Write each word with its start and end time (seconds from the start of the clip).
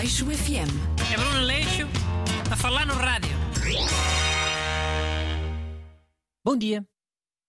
Aleixo 0.00 0.24
FM. 0.24 0.72
É 1.12 1.16
Bruno 1.18 1.44
Leixo 1.44 1.86
a 2.50 2.56
falar 2.56 2.86
no 2.86 2.94
rádio. 2.94 3.36
Bom 6.42 6.56
dia. 6.56 6.88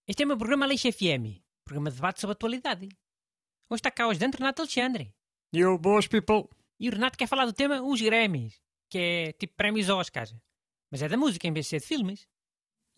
Este 0.05 0.23
é 0.23 0.25
o 0.25 0.27
meu 0.27 0.37
programa 0.37 0.65
Leixo 0.65 0.91
FM, 0.91 1.39
programa 1.63 1.89
de 1.89 1.95
debate 1.95 2.19
sobre 2.19 2.33
a 2.33 2.35
atualidade. 2.35 2.89
Hoje 3.69 3.79
está 3.79 3.89
cá 3.89 4.05
hoje 4.05 4.19
dentro 4.19 4.39
Renato 4.39 4.63
Alexandre. 4.63 5.15
Yo, 5.55 5.77
boas 5.77 6.07
people. 6.07 6.49
E 6.77 6.89
o 6.89 6.91
Renato 6.91 7.17
quer 7.17 7.27
falar 7.27 7.45
do 7.45 7.53
tema 7.53 7.81
Os 7.81 8.01
Grammys, 8.01 8.59
que 8.89 8.97
é 8.97 9.31
tipo 9.31 9.55
prémios 9.55 9.87
Oscars. 9.87 10.35
Mas 10.91 11.01
é 11.01 11.07
da 11.07 11.15
música 11.15 11.47
em 11.47 11.53
vez 11.53 11.67
de 11.67 11.69
ser 11.69 11.79
de 11.79 11.85
filmes. 11.85 12.27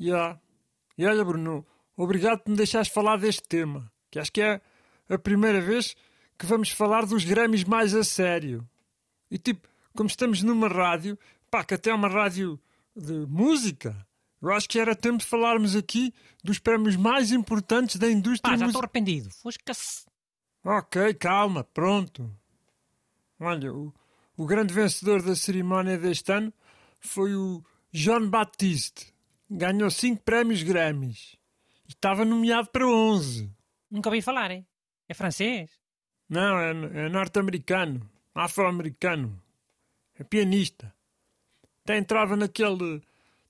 Ya. 0.02 0.42
E 0.98 1.06
olha, 1.06 1.24
Bruno, 1.24 1.64
obrigado 1.96 2.40
por 2.40 2.50
me 2.50 2.58
deixares 2.58 2.88
falar 2.88 3.18
deste 3.18 3.44
tema, 3.44 3.94
que 4.10 4.18
acho 4.18 4.32
que 4.32 4.42
é 4.42 4.60
a 5.08 5.20
primeira 5.20 5.62
vez 5.62 5.96
que 6.40 6.48
vamos 6.48 6.72
falar 6.72 7.06
dos 7.06 7.24
Grammys 7.24 7.64
mais 7.66 7.94
a 7.94 8.04
sério. 8.04 8.68
E 9.34 9.38
tipo, 9.40 9.68
como 9.96 10.08
estamos 10.08 10.44
numa 10.44 10.68
rádio, 10.68 11.18
pá, 11.50 11.64
que 11.64 11.74
até 11.74 11.90
é 11.90 11.94
uma 11.96 12.08
rádio 12.08 12.60
de 12.96 13.26
música, 13.26 14.06
eu 14.40 14.52
acho 14.52 14.70
que 14.70 14.78
era 14.78 14.96
tempo 14.96 15.18
de 15.18 15.26
falarmos 15.26 15.76
aqui 15.76 16.14
dos 16.44 16.60
prémios 16.60 16.96
mais 16.96 17.32
importantes 17.32 17.96
da 17.96 18.12
indústria 18.12 18.52
Pá, 18.52 18.58
já 18.58 18.68
estou 18.68 18.68
musical. 18.68 18.82
arrependido. 18.84 19.32
Fosca-se. 19.32 20.06
Ok, 20.64 21.16
calma, 21.16 21.64
pronto. 21.64 22.30
Olha, 23.40 23.74
o, 23.74 23.92
o 24.38 24.46
grande 24.46 24.72
vencedor 24.72 25.24
da 25.24 25.36
cerimónia 25.36 25.98
deste 25.98 26.32
ano 26.32 26.54
foi 27.00 27.34
o 27.34 27.64
John 27.92 28.30
Baptiste. 28.30 29.12
Ganhou 29.50 29.90
5 29.90 30.22
prémios 30.22 30.62
Grammys. 30.62 31.36
Estava 31.88 32.24
nomeado 32.24 32.70
para 32.70 32.86
11. 32.88 33.52
Nunca 33.90 34.10
ouvi 34.10 34.22
falar, 34.22 34.52
hein? 34.52 34.64
É 35.10 35.16
francês? 35.16 35.72
Não, 36.30 36.60
é, 36.60 36.70
é 37.06 37.10
norte-americano. 37.10 38.08
Afro-americano. 38.34 39.42
É 40.16 40.24
pianista. 40.24 40.94
Até 41.84 41.98
entrava 41.98 42.36
naquele 42.36 43.02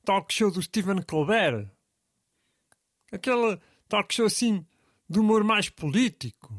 talk 0.03 0.33
show 0.33 0.51
do 0.51 0.61
Stephen 0.61 1.01
Colbert. 1.03 1.69
Aquele 3.11 3.59
talk 3.87 4.13
show 4.13 4.25
assim 4.25 4.65
de 5.09 5.19
humor 5.19 5.43
mais 5.43 5.69
político. 5.69 6.53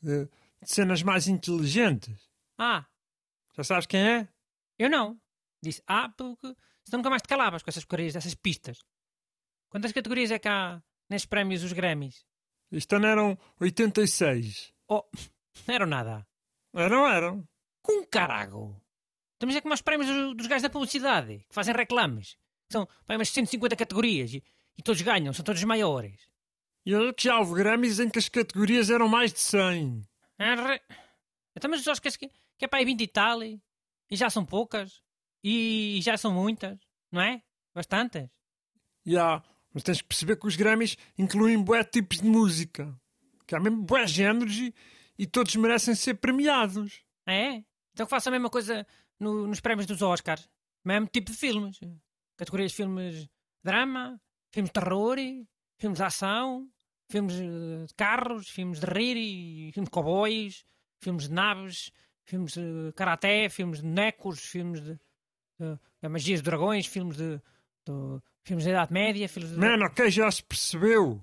De, 0.00 0.26
de 0.26 0.30
cenas 0.62 1.02
mais 1.02 1.26
inteligentes. 1.26 2.30
Ah, 2.58 2.86
Já 3.56 3.64
sabes 3.64 3.86
quem 3.86 4.00
é? 4.00 4.28
eu 4.78 4.90
não. 4.90 5.20
Disse 5.62 5.82
ah, 5.86 6.08
porque 6.10 6.54
senão 6.84 6.98
nunca 6.98 7.10
mais 7.10 7.22
te 7.22 7.28
calavas 7.28 7.62
com 7.62 7.70
essas 7.70 7.84
porcarias, 7.84 8.14
essas 8.14 8.34
pistas. 8.34 8.78
Quantas 9.70 9.92
categorias 9.92 10.30
é 10.30 10.38
que 10.38 10.48
há 10.48 10.82
nesses 11.08 11.26
prémios, 11.26 11.62
os 11.64 11.72
Grammys? 11.72 12.24
Este 12.70 12.94
ano 12.96 13.06
eram 13.06 13.38
86. 13.60 14.72
Oh, 14.88 15.02
não 15.66 15.74
eram 15.74 15.86
nada. 15.86 16.26
Eram, 16.74 17.06
eram. 17.06 17.48
Com 17.82 18.04
carago! 18.04 18.82
Estamos 19.34 19.54
é 19.54 19.60
como 19.60 19.74
os 19.74 19.82
prémios 19.82 20.10
dos, 20.10 20.36
dos 20.36 20.46
gajos 20.48 20.62
da 20.62 20.70
publicidade, 20.70 21.44
que 21.48 21.54
fazem 21.54 21.74
reclames. 21.74 22.36
São 22.70 22.86
pá, 23.06 23.14
umas 23.14 23.28
150 23.28 23.76
categorias 23.76 24.34
e, 24.34 24.42
e 24.76 24.82
todos 24.82 25.00
ganham, 25.02 25.32
são 25.32 25.44
todos 25.44 25.62
maiores. 25.62 26.28
E 26.84 26.94
olha 26.94 27.14
que 27.14 27.24
já 27.24 27.38
houve 27.38 27.54
Grammys 27.54 28.00
em 28.00 28.10
que 28.10 28.18
as 28.18 28.28
categorias 28.28 28.90
eram 28.90 29.08
mais 29.08 29.32
de 29.32 29.40
100. 29.40 30.02
Arre. 30.38 30.80
Então, 31.56 31.70
mas 31.70 31.80
os 31.80 31.86
Oscars 31.86 32.16
que, 32.16 32.28
que 32.58 32.64
é 32.64 32.68
para 32.68 32.80
aí 32.80 32.84
20 32.84 33.00
e 33.00 33.06
tal, 33.06 33.42
e, 33.42 33.62
e 34.10 34.16
já 34.16 34.28
são 34.28 34.44
poucas, 34.44 35.00
e, 35.42 36.00
já 36.02 36.16
são 36.16 36.32
muitas, 36.32 36.78
não 37.12 37.20
é? 37.22 37.40
Bastantes. 37.72 38.28
Já, 39.06 39.42
mas 39.72 39.82
tens 39.82 40.02
que 40.02 40.08
perceber 40.08 40.36
que 40.36 40.46
os 40.46 40.56
Grammys 40.56 40.96
incluem 41.16 41.62
bué 41.62 41.84
tipos 41.84 42.18
de 42.18 42.26
música. 42.26 42.98
Que 43.46 43.54
há 43.54 43.60
mesmo 43.60 43.82
bué 43.82 44.06
géneros 44.06 44.56
e, 44.56 44.74
e 45.18 45.26
todos 45.26 45.54
merecem 45.56 45.94
ser 45.94 46.14
premiados. 46.14 47.02
É? 47.26 47.62
Então 47.92 48.06
que 48.06 48.10
faça 48.10 48.28
a 48.28 48.32
mesma 48.32 48.50
coisa 48.50 48.86
no- 49.18 49.46
nos 49.46 49.60
prémios 49.60 49.86
dos 49.86 50.02
Oscars. 50.02 50.48
Mesmo 50.84 51.06
tipo 51.08 51.30
de 51.30 51.36
filmes. 51.36 51.78
Categorias 52.36 52.72
de 52.72 52.76
filmes 52.76 53.28
drama, 53.62 54.20
filmes 54.52 54.68
de 54.70 54.72
terror, 54.74 55.16
filmes 55.78 55.98
de 55.98 56.04
ação, 56.04 56.68
filmes 57.10 57.34
eh, 57.40 57.86
de 57.86 57.94
carros, 57.94 58.48
filmes 58.50 58.80
de 58.80 58.86
rir, 58.86 59.16
e 59.16 59.72
filmes 59.72 59.86
de 59.88 59.90
cowboys, 59.90 60.64
filmes 61.00 61.28
de 61.28 61.32
naves, 61.34 61.90
filmes 62.26 62.52
de 62.54 62.92
karaté, 62.96 63.48
filmes 63.48 63.80
de 63.80 63.86
necos, 63.86 64.40
filmes 64.40 64.80
de, 64.82 64.94
de, 65.58 65.78
de 66.02 66.08
magias 66.08 66.40
de 66.40 66.44
dragões, 66.44 66.86
filmes 66.86 67.16
de, 67.16 67.36
de- 67.38 68.20
filmes 68.44 68.64
da 68.64 68.70
Idade 68.72 68.92
Média, 68.92 69.28
filmes 69.28 69.52
de... 69.52 69.56
Mano, 69.58 69.86
ok, 69.86 70.10
já 70.10 70.30
se 70.30 70.42
percebeu. 70.42 71.22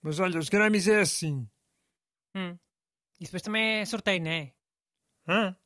Mas 0.00 0.18
olha, 0.20 0.38
os 0.38 0.48
Grammys 0.48 0.86
é 0.88 1.00
assim. 1.00 1.46
Hum. 2.34 2.56
E 3.20 3.24
depois 3.24 3.42
também 3.42 3.80
é 3.80 3.84
sorteio, 3.84 4.22
não 4.22 4.30
é? 4.30 4.54
Hã? 5.26 5.56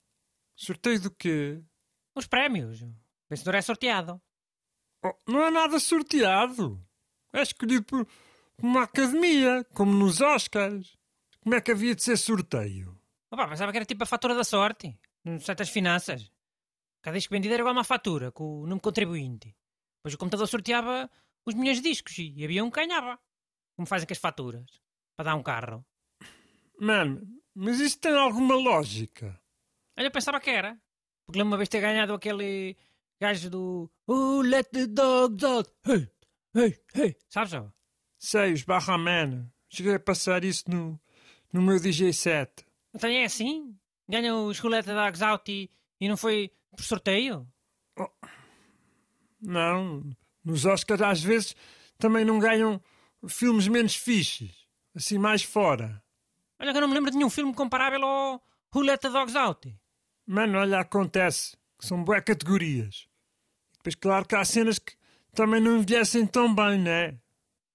Sorteio 0.56 1.00
do 1.00 1.10
quê? 1.10 1.62
Os 2.14 2.26
prémios. 2.26 2.82
O 2.82 2.94
vencedor 3.30 3.54
é 3.54 3.62
sorteado. 3.62 4.20
Oh, 5.04 5.14
não 5.26 5.42
é 5.44 5.50
nada 5.50 5.78
sorteado. 5.78 6.84
É 7.32 7.42
escolhido 7.42 7.84
por 7.84 8.06
uma 8.58 8.84
academia, 8.84 9.64
como 9.74 9.92
nos 9.92 10.20
Oscars. 10.20 10.96
Como 11.40 11.54
é 11.54 11.60
que 11.60 11.72
havia 11.72 11.94
de 11.94 12.02
ser 12.02 12.16
sorteio? 12.16 12.98
Opa, 13.30 13.48
pensava 13.48 13.72
que 13.72 13.78
era 13.78 13.86
tipo 13.86 14.02
a 14.04 14.06
fatura 14.06 14.34
da 14.34 14.44
sorte, 14.44 14.96
no 15.24 15.40
site 15.40 15.58
das 15.58 15.70
finanças. 15.70 16.30
Cada 17.02 17.16
disco 17.16 17.32
vendido 17.34 17.54
era 17.54 17.62
igual 17.62 17.74
a 17.74 17.78
uma 17.78 17.84
fatura, 17.84 18.30
com 18.30 18.60
o 18.60 18.62
número 18.62 18.80
contribuinte. 18.80 19.56
Depois 19.98 20.14
o 20.14 20.18
computador 20.18 20.46
sorteava 20.46 21.10
os 21.44 21.54
milhões 21.54 21.80
de 21.80 21.88
discos 21.88 22.16
e 22.18 22.44
havia 22.44 22.62
um 22.62 22.70
que 22.70 22.80
ganhava. 22.80 23.18
Como 23.74 23.88
fazem 23.88 24.06
com 24.06 24.12
as 24.12 24.18
faturas, 24.18 24.80
para 25.16 25.30
dar 25.30 25.34
um 25.34 25.42
carro. 25.42 25.84
Mano, 26.78 27.26
mas 27.54 27.80
isso 27.80 27.98
tem 27.98 28.12
alguma 28.12 28.54
lógica? 28.54 29.38
Olha, 29.96 30.06
eu 30.06 30.10
pensava 30.10 30.40
que 30.40 30.50
era. 30.50 30.78
Porque 31.26 31.38
lembro 31.38 31.52
uma 31.52 31.56
vez 31.56 31.68
ter 31.68 31.80
ganhado 31.80 32.14
aquele 32.14 32.76
gajo 33.20 33.50
do 33.50 33.90
Oh, 34.06 34.40
let 34.42 34.68
the 34.70 34.86
dogs 34.86 35.44
out. 35.44 35.70
Hey, 35.86 36.08
hey, 36.54 36.80
hey. 36.94 37.16
Sabes, 37.28 37.54
ó? 37.54 37.70
Sei, 38.18 38.52
os 38.52 38.62
Barraman. 38.62 39.50
Cheguei 39.68 39.94
a 39.94 40.00
passar 40.00 40.44
isso 40.44 40.64
no, 40.70 41.00
no 41.52 41.62
meu 41.62 41.78
DJ 41.78 42.12
set. 42.12 42.66
Então 42.94 43.08
é 43.08 43.24
assim? 43.24 43.76
Ganha 44.08 44.34
os 44.34 44.58
Roulette 44.58 44.90
Dogs 44.90 45.22
Out 45.22 45.50
e, 45.50 45.70
e 46.00 46.08
não 46.08 46.16
foi 46.16 46.50
por 46.76 46.84
sorteio? 46.84 47.46
Não, 49.40 50.02
nos 50.44 50.64
Oscars 50.66 51.00
às 51.00 51.22
vezes 51.22 51.56
também 51.98 52.24
não 52.24 52.38
ganham 52.38 52.82
filmes 53.28 53.68
menos 53.68 53.94
fixes. 53.94 54.66
Assim 54.94 55.18
mais 55.18 55.42
fora. 55.42 56.01
Olha 56.62 56.70
que 56.70 56.76
eu 56.76 56.82
não 56.82 56.88
me 56.88 56.94
lembro 56.94 57.10
de 57.10 57.16
nenhum 57.16 57.28
filme 57.28 57.52
comparável 57.52 58.04
ao 58.04 58.40
Roulette 58.72 59.08
Dogs 59.08 59.36
Out. 59.36 59.76
Mano, 60.24 60.58
olha, 60.58 60.78
acontece 60.78 61.56
que 61.76 61.84
são 61.84 62.04
boas 62.04 62.22
categorias. 62.22 63.08
E 63.72 63.78
depois, 63.78 63.96
claro 63.96 64.24
que 64.24 64.36
há 64.36 64.44
cenas 64.44 64.78
que 64.78 64.94
também 65.34 65.60
não 65.60 65.78
envelhecem 65.78 66.24
tão 66.24 66.54
bem, 66.54 66.78
né? 66.78 67.18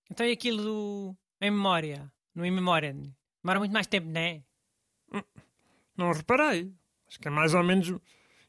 Então 0.10 0.26
e 0.26 0.32
aquilo 0.32 0.64
do 0.64 1.18
Em 1.42 1.52
Memória? 1.52 2.10
No 2.34 2.46
Em 2.46 2.52
Memória? 2.52 2.94
Demora 3.44 3.60
muito 3.60 3.74
mais 3.74 3.88
tempo, 3.88 4.08
não 4.08 4.22
é? 4.22 4.42
Não 5.98 6.14
reparei. 6.14 6.74
Acho 7.10 7.20
que 7.20 7.28
é 7.28 7.32
mais 7.32 7.54
ou 7.54 7.64
menos 7.64 7.94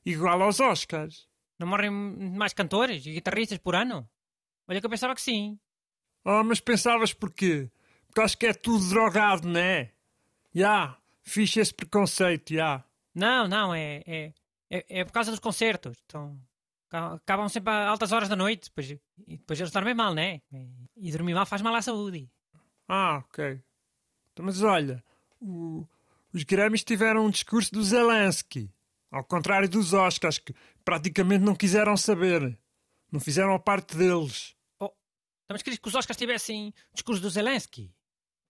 igual 0.06 0.40
aos 0.40 0.60
Oscars. 0.60 1.28
Não 1.58 1.66
morrem 1.66 1.90
mais 1.90 2.52
cantores 2.52 3.04
e 3.04 3.10
guitarristas 3.12 3.58
por 3.58 3.74
ano? 3.74 4.08
Olha 4.68 4.78
que 4.78 4.86
eu 4.86 4.90
pensava 4.90 5.16
que 5.16 5.20
sim. 5.20 5.58
Oh, 6.24 6.44
mas 6.44 6.60
pensavas 6.60 7.12
porquê? 7.12 7.68
Porque 8.06 8.20
acho 8.20 8.38
que 8.38 8.46
é 8.46 8.54
tudo 8.54 8.88
drogado, 8.88 9.48
né? 9.48 9.97
Já, 10.54 10.96
fixe 11.22 11.60
esse 11.60 11.72
preconceito, 11.74 12.54
já. 12.54 12.84
Não, 13.14 13.46
não, 13.48 13.74
é, 13.74 14.02
é, 14.06 14.32
é, 14.70 15.00
é 15.00 15.04
por 15.04 15.12
causa 15.12 15.30
dos 15.30 15.40
concertos. 15.40 15.96
Então, 16.06 16.38
ca- 16.88 17.14
acabam 17.14 17.48
sempre 17.48 17.72
a 17.72 17.88
altas 17.88 18.12
horas 18.12 18.28
da 18.28 18.36
noite 18.36 18.64
depois, 18.68 18.90
e 18.90 19.00
depois 19.36 19.60
eles 19.60 19.72
dormem 19.72 19.94
mal, 19.94 20.14
né? 20.14 20.40
E, 20.52 20.68
e 20.96 21.12
dormir 21.12 21.34
mal 21.34 21.46
faz 21.46 21.62
mal 21.62 21.74
à 21.74 21.82
saúde. 21.82 22.28
Ah, 22.88 23.18
ok. 23.18 23.60
Então, 24.32 24.44
mas 24.44 24.62
olha, 24.62 25.02
o- 25.40 25.86
os 26.32 26.42
Grammys 26.44 26.84
tiveram 26.84 27.26
um 27.26 27.30
discurso 27.30 27.72
do 27.72 27.82
Zelensky. 27.82 28.70
Ao 29.10 29.24
contrário 29.24 29.68
dos 29.68 29.92
Oscars, 29.94 30.38
que 30.38 30.54
praticamente 30.84 31.42
não 31.44 31.54
quiseram 31.56 31.96
saber. 31.96 32.58
Não 33.10 33.18
fizeram 33.18 33.54
a 33.54 33.58
parte 33.58 33.96
deles. 33.96 34.54
Oh, 34.78 34.90
mas 35.48 35.62
querias 35.62 35.78
que 35.80 35.88
os 35.88 35.94
Oscars 35.94 36.16
tivessem 36.18 36.74
discurso 36.92 37.22
do 37.22 37.30
Zelensky? 37.30 37.90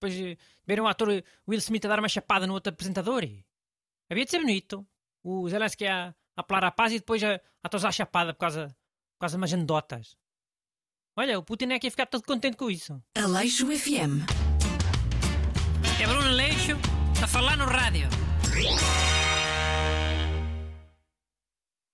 Depois 0.01 0.39
viram 0.67 0.85
o 0.85 0.89
ator 0.89 1.09
Will 1.47 1.59
Smith 1.59 1.85
a 1.85 1.89
dar 1.89 1.99
uma 1.99 2.09
chapada 2.09 2.47
no 2.47 2.55
outro 2.55 2.73
apresentador? 2.73 3.25
Havia 4.09 4.25
de 4.25 4.31
ser 4.31 4.39
bonito. 4.39 4.87
O 5.25 5.49
Zelensky 5.49 5.87
a, 5.87 6.09
a 6.09 6.41
apelar 6.41 6.65
à 6.65 6.71
paz 6.71 6.93
e 6.93 6.99
depois 6.99 7.23
a, 7.25 7.41
a 7.63 7.69
tosar 7.69 7.89
a 7.89 7.93
chapada 7.93 8.33
por 8.33 8.41
causa, 8.41 8.69
por 8.69 9.21
causa 9.21 9.37
de 9.37 9.41
umas 9.41 9.53
anedotas. 9.53 10.17
Olha, 11.17 11.37
o 11.37 11.43
Putin 11.43 11.73
é 11.73 11.79
que 11.81 11.89
ia 11.89 11.91
ficar 11.91 12.07
todo 12.07 12.23
contente 12.23 12.57
com 12.57 12.71
isso. 12.71 13.03
Aleixo 13.17 13.67
FM. 13.67 14.23
É 16.01 16.07
Bruno 16.07 16.31
Leixo 16.31 16.77
a 17.21 17.27
falar 17.27 17.57
no 17.57 17.65
rádio. 17.67 18.09